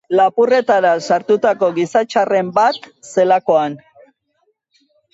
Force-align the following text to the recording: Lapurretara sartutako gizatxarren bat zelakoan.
Lapurretara 0.19 0.93
sartutako 1.07 1.69
gizatxarren 1.77 2.51
bat 2.59 2.91
zelakoan. 3.13 3.81